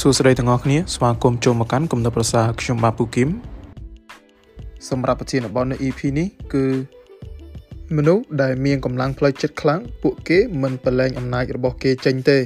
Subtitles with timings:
[0.00, 3.28] សួស្តីទាំងអស់គ្នាស្វាគមន៍ចូលមកកាន់គំនិតប្រសាខ្ញុំបាទពូគឹម
[4.88, 6.64] សម្រាប់ប្រធានបទនៅ EP នេះគឺ
[7.96, 12.38] មនុស្សដែលមានកម្លាំងផ្លូវចិត្តខ្លាំងពួកគេមិនប្រឡែងអំណាចរបស់គេចេញទេ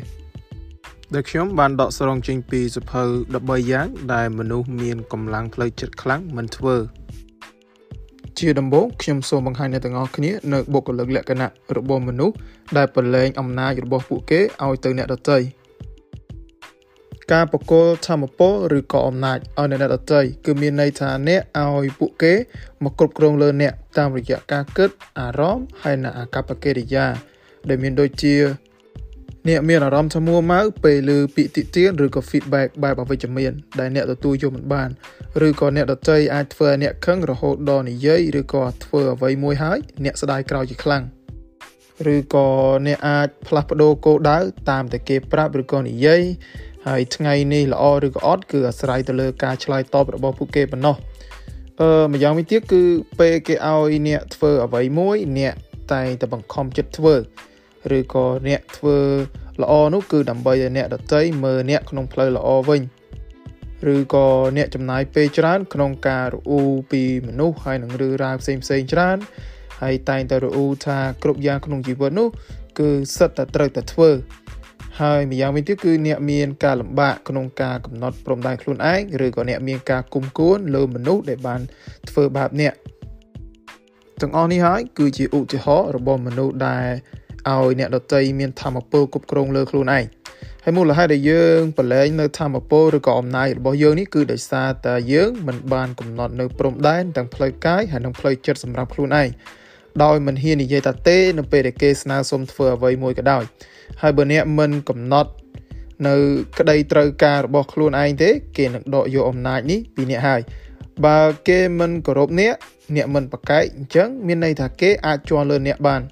[1.15, 3.03] ដែលខ្ញុំបានដកស្រង់ចេញពីសភៅ
[3.37, 6.77] 13យ៉ាងដែលមនុស្សមានកម្លាំងផ្លូវចិត្តខ្លាំងមិនធ្វើ
[8.39, 12.35] ជាដំបូងខ្ញុំសូមបង្ហាញអ្នកទាំងអស់គ្នានៅបុគ្គលិកលក្ខណៈរបស់មនុស្ស
[12.77, 15.39] ដែលប្រឡែងអំណាចរបស់ពួកគេឲ្យទៅអ្នកដទៃ
[17.33, 22.35] ការបកគលធម្មពលឬក៏អំណាចឲ្យអ្នកដទៃគឺមានន័យថាអ្នកឲ្យពួកគេ
[22.85, 27.07] មកគ្រប់គ្រងលើអ្នកតាមរយៈការគិតអារម្មណ៍ហើយនិងអាកប្បកិរិយា
[27.69, 28.37] ដែលមានដូចជា
[29.49, 34.89] អ្នកមានអារម្មណ៍ថាមួម៉ៅពេលឮពាក្យតិទៀនឬក៏ feedback បែបអវិជ្ជមាន ដែលអ្នកទទួលយកមិនបាន
[35.47, 41.05] ឬក៏អ្នកដទៃអាចធ្វើឲ្យអ្នកខឹងរហូតដល់និយាយឬក៏ធ្វើអ្វីមួយហើយអ្នកស្ដាយក្រោយជាខ្លាំង
[42.15, 42.49] ឬក៏
[42.87, 44.39] អ្នកអាចផ្លាស់ប្ដូរគោលដៅ
[44.71, 46.23] តាមតែគេប្រាប់ឬក៏និយាយ
[46.87, 50.97] ហើយថ្ងៃនេះល្អឬក៏អត់គឺអាស្រ័យទៅលើការឆ្លើយតបរបស់ពួកគេប៉ុណ្ណោះ
[51.81, 52.83] អឺម្យ៉ាងវិញទៀតគឺ
[53.21, 55.55] ពេលគេឲ្យអ្នកធ្វើអ្វីមួយអ្នក
[55.93, 57.15] តែងតែបង្ខំចិត្តធ្វើ
[57.99, 58.99] ឬក៏អ្នកធ្វើ
[59.63, 62.83] ល្អនោះគឺដើម្បីឲ្យអ្នកដតីមើលអ្នកក្នុងផ្លូវល្អវិញ
[63.95, 64.27] ឬក៏
[64.57, 69.19] អ្នកចំណាយពេលច្រើន ក្នុងការរអ៊ូពីមនុស្សហើយនឹងរឿងរ៉ាវផ្សេងផ្សេងច្រើន
[69.83, 72.29] ហើយតែងតែរអ៊ូថាគ្រប់យ៉ាងក្នុងជីវិតនោះ
[72.79, 74.11] គឺសិតតែត្រូវតែធ្វើ
[75.01, 81.61] ហើយម្យ៉ាងវិញទៀតគឺអ្នកមានការលំបាកក្នុងការកំណត់ព្រំដែនខ្លួនឯងឬក៏អ្នកមានការគុំគួនលើមនុស្សដែលបាន
[82.11, 82.75] ធ្វើបាបអ្នក
[84.21, 86.89] ទាំងអស់នេះហើយគឺជាឧទាហរណ៍របស់មនុស្សដែល
[87.49, 90.05] ឲ្យអ្នកដតីមានធម៌ពលគ្រប់គ្រងលើខ្លួនឯង
[90.65, 99.29] ហើយមូលហេតុដែលយើងប្រឡែងនៅធម៌ពលឬក៏អំណាចរបស់យើងនេះគឺដោយសារតែយើងមិនបានកំណត់នៅព្រំដែនទាំងផ្លូវកាយហើយនិងផ្លូវចិត្តសម្រាប់ខ្លួនឯង
[100.05, 103.43] ដោយមិនហ៊ាននិយាយថាទេ នៅពេលដែលគេស្នើសុំធ្វើអ្វីមួយក៏ដោយ
[104.03, 105.31] ហើយបើអ្នកមិនកំណត់
[106.07, 106.15] នៅ
[106.59, 110.41] ក្តីត្រូវការរបស់ខ្លួនឯងទេ គេនឹងដកយកអំណាចនេះពីអ្នកហើយ
[111.07, 112.55] បើគេមិនគោរពអ្នក
[112.97, 116.03] អ្នកមិនប្រកែកអញ្ចឹងមានន័យថាគេអាចជន់លើអ្នកបាន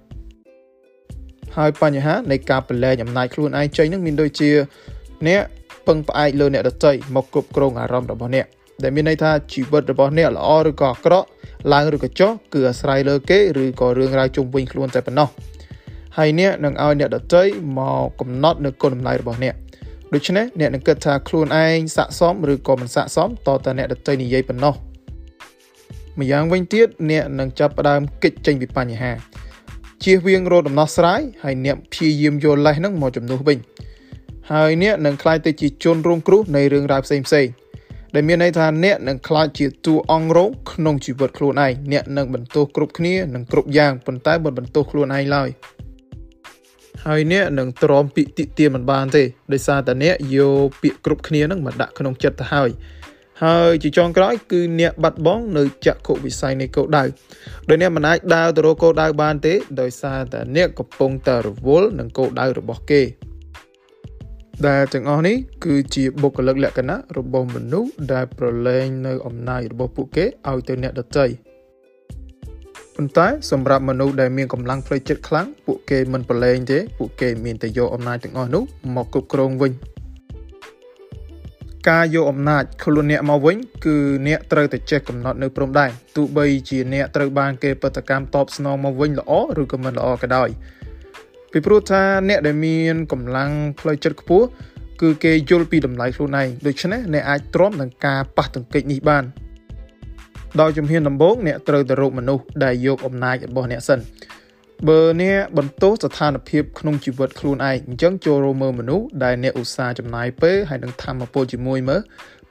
[1.57, 4.51] ហើយបញ្ហានៃការប្រឡែងអំណាចខ្លួនឯងចេញនឹងមានដូចជា
[5.27, 5.43] អ្នក
[5.87, 8.47] ពឹងផ្អែកលើអ្នកដទៃមកគ្រប់គ្រងអារម្មណ៍របស់អ្នក
[8.83, 11.27] ដែលមានន័យថាជីវិតរបស់អ្នកល្អឬក៏អាក្រក់
[11.73, 15.29] ឡើងឬក៏ចុះគឺអាស្រ័យលើគេឬក៏រឿងរ៉ាវជុំវិញខ្លួនតែប៉ុណ្ណោះ
[16.17, 17.43] ហើយអ្នកនឹងឲ្យអ្នកដទៃ
[17.79, 19.55] មកកំណត់នៅគុណតម្លៃរបស់អ្នក
[20.15, 24.75] ដូច្នេះអ្នកនឹងគិតថាខ្លួនឯងស័កសមឬក៏មិនស័កសមតតែអ្នកដទៃនិយាយប៉ុណ្ណោះ
[26.19, 29.13] ម្យ៉ាងវិញទៀតអ្នកនឹងចាប់ផ្ដើមគិតចេញពីបញ្ហា
[30.05, 33.59] ជៀសវាងរកដំណោះស្រាយហើយអ្នកព្យាយាមយកលេសហ្នឹងមកជំនួសវិញ
[34.53, 37.47] ហើយអ្នកនឹងខ្លាចទៅជាជនរងគ្រោះនៃរឿងរ៉ាវផ្សេងផ្សេង
[38.17, 45.49] ដែលមានន័យថាអ្នកនឹងខ្លាចជាតួអង្គរងក្នុងជីវិតខ្លួនឯងអ្នកនឹងបន្ទោសគ្រប់គ្នានឹងគ្រប់យ៉ាងប៉ុន្តែមិនបន្ទោសខ្លួនឯងឡើយ
[47.07, 49.23] ហើយអ្នកនឹងទ្រាំពាក្យតិទៀនមិនបានទេ
[49.53, 52.71] ដោយសារតែអ្នកយកពាក្យគ្រប់គ្នានឹងមកដាក់ក្នុងចិត្តទៅហើយ
[53.45, 57.05] ហើយជាចុងក្រោយគឺអ្នកបាត់បង់នៅចក្ខុវិស័យនៃគោលដៅ
[57.69, 63.03] ដោយអ្នកមិនអាចដើរទៅរកគោលដៅបានទេដោយសារតែអ្នកកំពុងតែរវល់នឹងគោលដៅរបស់គេ
[64.65, 71.27] ដែលទាំងអស់នេះគឺជាបុគ្គលិកលក្ខណៈរបស់មនុស្សដែលប្រឡែងនៅអំណាចរបស់ពួកគេឲ្យទៅអ្នកដទៃ
[72.95, 78.63] ប៉ុន្តែសម្រាប់មនុស្សដែលមានកម្លាំងផ្លូវចិត្តខ្លាំងពួកគេមិនប្រឡែងទេពួកគេមានតែយកអំណាចទាំងអស់នោះ
[78.95, 79.73] មកគ្រប់គ្រងវិញ
[81.89, 83.57] ការយកអំណាចខ្លួនអ្នកមកវិញ
[83.87, 83.97] គឺ
[84.27, 90.49] អ្នកត្រូវតែចេះកំណត់នៅព្រំដែនទោះបីជាអ្នកត្រូវបានគេបដកម្មតបស្នងមកវិញល្អឬក៏មិនល្អក៏ដោយ
[91.53, 94.47] ពីព្រោះថាអ្នកដែលមានកម្លាំងផ្លូវចិត្តខ្ពស់
[95.03, 99.25] គឺគេយល់ពីតម្លៃខ្លួនឯងដូច្នេះអ្នកអាចទ្រាំនឹងការប៉ះទង្គិចនេះបាន
[100.61, 103.99] ដោយជំហានដំបូងអ្នកត្រូវទៅរកមនុស្សដែលយកអំណាចរបស់អ្នកសិន
[104.89, 112.01] បើអ្នកបន្តស្ថានភាពក្នុងជីវិតខ្លួនឯងអញ្ចឹងចូលរួមមើលមនុស្សដែលអ្នកឧស្សាហ៍ចំណាយពេលហើយនឹងធម្មពលជាមួយមើល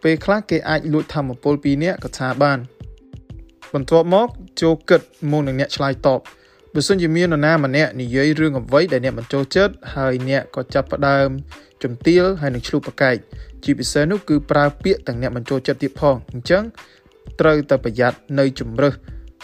[0.04, 2.60] ពេលខ្លះគេអាចលួចធម្មពលពីអ្នកក៏ថាបាន
[3.74, 4.28] បន្ទាប់មក
[4.62, 5.02] ចូលគិត
[5.32, 6.20] មុននឹងអ្នកឆ្លើយតប
[6.78, 11.30] បើសិនជាមាននរណាម្នាក់និយាយរឿងអ្វីដែលអ្នកមិនចូលចិត្តហើយអ្នកក៏ចាប់ផ្ដើម
[11.84, 13.16] ជំទាវហើយនឹងឆ្លុះប្រកែក
[13.64, 16.64] ជាពិសេសនោះគឺប្រើពាក្យទាំងអ្នកមិនចូលចិត្តទៀតផងអញ្ចឹង
[17.40, 18.94] ត្រូវតែប្រយ័ត្ននៅជំរឹះ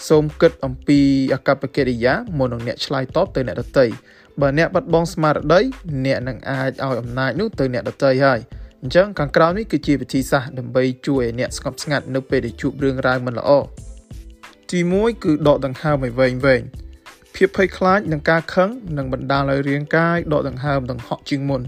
[0.10, 1.00] សូមគិតអំពី
[1.34, 3.86] អកប្បកិរិយាមុននឹងអ្នកឆ្លើយតបទៅអ្នកដទៃ
[4.42, 5.62] បើអ្នកបាត់បង់ស្មារតី
[6.06, 8.40] អ្នកនឹងអាចឲ្យអំណាចនោះទៅអ្នកដទៃហើយ
[8.82, 13.52] អញ្ចឹងខាងក្រោមនេះគឺជាវិធីសាស្ត្រដើម្បីជួយឲ្យអ្នកស្ងប់ស្ងាត់នៅពេលដែលជួបរឿងរ៉ាវមិនល្អ
[14.72, 16.64] ទី1គឺដកដង្ហើមឲ្យវែងវែង
[17.36, 21.62] ភាពភ័យខ្លាចនឹងការខឹងនឹងបណ្ដាលឲ្យរាងកាយដកដង្ហើមដង្ហក់ជាងមុន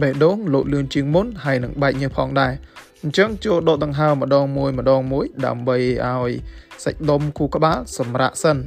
[0.00, 2.52] បេះដូងលោតលឿនជាងមុនហើយនឹងបែកញើសផងដែរ
[3.02, 5.76] អញ្ចឹងចូលដកដង្ហើមម្ដងមួយម្ដងមួយដើម្បី
[6.06, 6.32] ឲ្យ
[6.84, 8.58] សាច់ដុំគូក្បាលសម្រាកសិន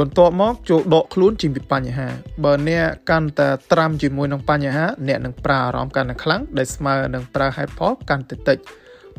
[0.00, 2.08] បន្ទាប់មកចូលដកខ្លួនចេញពីបញ្ហា
[2.44, 8.58] បើអ្នកកាន់តែត្រាំជាមួយនឹងបញ្ហា អ្នកនឹងប្រើអារម្មណ៍កាន់តែខ្លាំងដែលស្មើនឹងប្រើហេតុផលកាន់តែតិច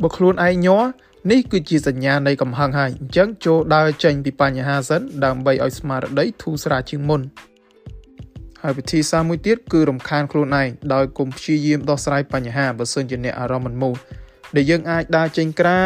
[0.02, 0.84] បើខ្លួនឯងញ័រ
[1.32, 7.22] នេះគឺជាសញ្ញានៃកំហឹងហើយអញ្ចឹងចូលដើរចេញពីបញ្ហាសិនដើម្បីឲ្យស្មារតីធូរស្រាលជាងមុន
[8.62, 13.96] ហើយវិធីសាស្ត្រមួយទៀតគឺរំខានខ្លួនឯងដោយគុំព្យាយាមដោះស្រាយបញ្ហាបើសិនជាអ្នកអារម្មណ៍មិនមូល
[14.56, 15.82] ដែលយើងអាចដើរចេញក្រៅ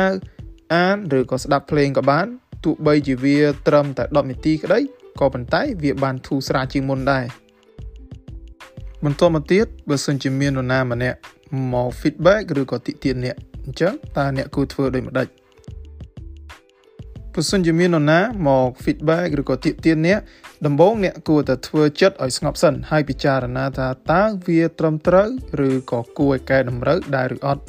[0.74, 2.28] អានឬក៏ស្ដាប់ភ្លេងក៏បាន
[2.64, 4.80] ទោះបីជាវាត្រឹមតែ10នាទីក្តី
[5.20, 7.26] ក៏ប៉ុន្តែវាបានធូរស្រាលជាងមុនដែរ
[9.06, 11.18] បន្តមកទៀតបើសិនជាមាននរណាម្នាក់
[11.74, 15.28] មក feedback ឬក៏តិទៀនអ្នក អញ្ចឹងតើអ្នកគួរធ្វើដូចម្ដេច
[17.34, 20.20] បើសិនជាមាននរណាមក feedback ឬក៏ទាក់ទានអ្នក
[20.66, 25.30] ដំបូងអ្នកគួរតែធ្វើចិត្តឲ្យស្ងប់សិនហើយពិចារណាថាតើវាត្រឹមត្រូវ
[25.68, 27.64] ឬក៏គួរឲ្យកែតម្រូវដែរឬអត់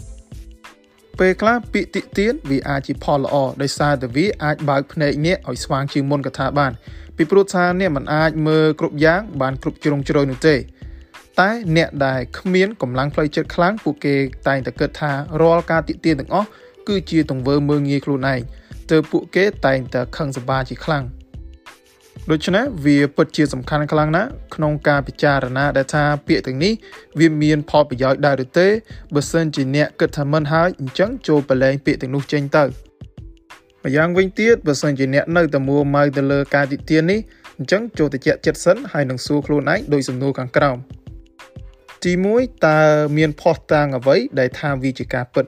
[1.19, 6.73] ពេលខ្លះពាក្យតិទៀនវាអាចជាផលល្អដោយសារតែវាអាចបើកភ្នែកអ្នកឲ្យស្វាងជាងមុនកថាបាន
[7.17, 10.55] ពីព្រោះថាអ្នកមិនអាចមើលគ្រប់យ៉ាងបានគ្រប់ជ្រុងជ្រោយនោះទេ
[11.41, 14.17] តែអ្នកដែលគ្មានកម្លាំងផ្លូវចិត្តខ្លាំងពួកគេ
[14.49, 16.49] តែងតែគិតថារាល់ការតិទៀនទាំងអស់
[16.89, 18.41] គឺជាទង្វើមើងងាយខ្លួនឯង
[18.91, 21.05] ទើបពួកគេតែងតែខឹងសម្បាជាខ្លាំង
[22.31, 26.73] ដូច្នេះវាពិតជាសំខាន់ខ្លាំងណាស់ក្នុងការពិចារណាដែលថាពាក្យទាំងនេះ
[27.19, 28.69] វាមានផលប្រយោជន៍ដែរឬទេ
[29.15, 32.65] បើសិនជាអ្នកគិតថាមិនហើយអញ្ចឹងចូលប្រឡែងពាក្យទាំងនោះចេញទៅ
[33.85, 37.21] ម្យ៉ាងវិញទៀតបើសិនជាអ្នកនៅតែមួម៉ៅទៅលើការតិទៀននេះ
[37.59, 40.79] អញ្ចឹងចូលទៅជែកចិត្តសិនហើយនឹងសួរខ្លួនឯងដោយសំណួរខាងក្រោម
[42.05, 42.79] ទី1តើ
[43.17, 45.45] មានផុសតាងអ្វីដែលថាវាជាការពិត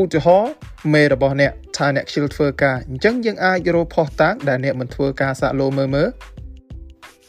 [0.00, 0.52] ឧទាហរណ៍
[0.92, 6.08] មេរបស់អ្នកថាអ្នកខ្ជិលធ្វើការអញ្ចឹងយើងអាចរកផុសតាងដែលអ្នកមិនធ្វើការសាក់លោមើលមើល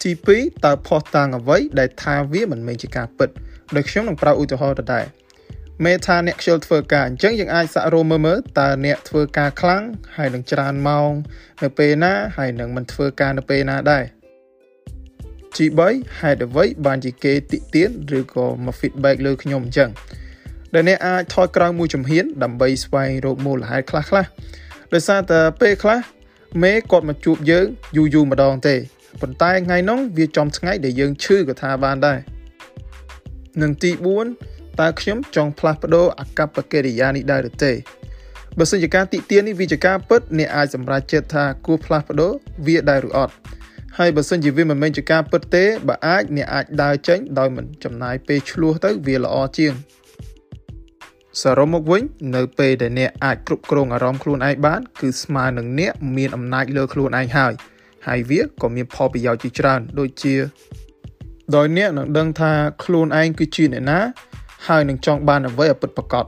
[0.02, 3.30] ទី2តើផុសតាងអ្វីដែលថាវាមិនមែនជាការពិត
[3.76, 5.06] ដោយខ្ញុំនឹងប្រើឧទាហរណ៍ដដែល
[5.86, 9.84] មេថាអ្នកខ្ជិលធ្វើការអញ្ចឹងយើងអាចសាក់រោមើលមើលតើអ្នកធ្វើការខ្លាំង
[10.18, 11.12] ហើយនឹងច្រើនម៉ោង
[11.64, 14.04] នៅពេលណាហើយនឹងមិនធ្វើការនៅពេលណាដែរ
[15.58, 19.90] ទី3ហេតុអ្វីបានជាគេតិទៀនឬក៏មក feedback លើខ្ញុំអញ្ចឹង
[20.74, 24.26] ដែលអ្នកអាចថយក្រោយមួយជំហាន ដើម្បីស្វែងរកមូលហេតុខ្លះខ្លះ
[24.94, 26.00] ដោយសារតែពេលខ្លះ
[26.64, 27.66] មេគាត់មកជួបយើង
[27.96, 28.76] យូរយូរម្ដងទេ
[29.22, 32.20] ប៉ុន្តែថ្ងៃនោះវាចំថ្ងៃដែលយើងឈឺក៏ថាបានដែរ
[33.62, 33.92] នឹងទី
[34.36, 37.72] 4តើខ្ញុំចង់ផ្លាស់ប្ដូរអកប្បកិរិយានេះដែរឬទេ
[38.58, 42.32] បើសិនជាការតិទៀននេះវាជាការពិតអ្នកអាចសម្រេចចិត្តថាគួរផ្លាស់ប្ដូរ
[42.66, 43.34] វាដែរឬអត់
[44.00, 49.74] ហើយបើសិនជាវាមិនមែនជាការពិតទេបើអាចអ្នកអាចដើរចេញដោយមិនចំណាយពេលឆ្លោះទៅវាល្អជាង
[51.42, 52.02] សរុបមកវិញ
[52.36, 57.54] នៅពេលដែលអ្នកអាចគ្រប់គ្រងអារម្មណ៍ខ្លួនឯងបាន គឺស្មើនឹងអ្នកមានអំណាចលើខ្លួនឯងហើយ
[58.08, 60.36] ហើយវាក៏មានផលប្រយោជន៍ជាច្រើន ដូចជា
[61.56, 62.52] ដោយអ្នកនឹងដឹងថា
[62.84, 64.00] ខ្លួនឯងគឺជាអ្នកណា
[64.68, 66.26] ហើយនឹងចង់បានអ្វីឲ្យពិតប្រាកដ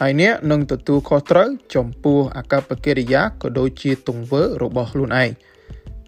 [0.00, 5.30] ហើយអ្នកនឹងទទួលខុសត្រូវចំពោះអកប្បកិរិយាក៏ដូចជាទង្វើរបស់ខ្លួនឯង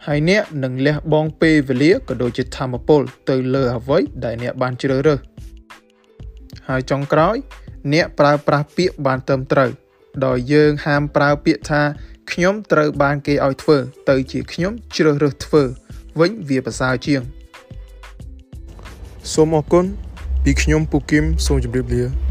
[0.07, 5.21] ហើយអ្នកនឹងលះបង់ពេលវេលាក៏ដូចជាធម៌ពល ទៅលើអ្វីដែលអ្នកបានជ្រើសរើស
[6.69, 7.37] ហើយចុងក្រោយ
[7.93, 9.71] អ្នកប្រើប្រាស់ពាក្យបានត្រឹមត្រូវ
[10.27, 11.83] ដោយយើងហាមប្រើពាក្យថា
[12.33, 13.77] ខ្ញុំត្រូវបានគេឲ្យធ្វើ
[14.09, 15.63] ទៅជាខ្ញុំជ្រើសរើសធ្វើ
[16.21, 17.23] វិញវាប្រសើរជាង
[19.33, 19.85] សូមអរគុណ
[20.45, 22.30] ពីខ្ញុំពូគឹមសូមជម្រាបលា